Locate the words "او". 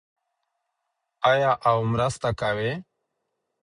1.69-1.77